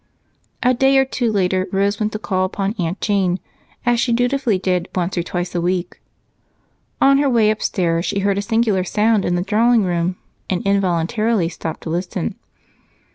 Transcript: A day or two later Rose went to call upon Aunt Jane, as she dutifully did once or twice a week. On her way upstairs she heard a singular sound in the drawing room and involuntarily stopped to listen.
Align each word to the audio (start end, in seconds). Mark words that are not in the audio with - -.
A 0.63 0.73
day 0.73 0.97
or 0.97 1.05
two 1.05 1.31
later 1.31 1.67
Rose 1.71 1.99
went 1.99 2.11
to 2.13 2.17
call 2.17 2.43
upon 2.43 2.73
Aunt 2.79 2.99
Jane, 3.01 3.39
as 3.85 3.99
she 3.99 4.11
dutifully 4.11 4.57
did 4.57 4.89
once 4.95 5.15
or 5.15 5.21
twice 5.21 5.53
a 5.53 5.61
week. 5.61 6.01
On 6.99 7.19
her 7.19 7.29
way 7.29 7.51
upstairs 7.51 8.03
she 8.03 8.21
heard 8.21 8.39
a 8.39 8.41
singular 8.41 8.83
sound 8.83 9.25
in 9.25 9.35
the 9.35 9.43
drawing 9.43 9.83
room 9.83 10.15
and 10.49 10.65
involuntarily 10.65 11.49
stopped 11.49 11.81
to 11.81 11.91
listen. 11.91 12.33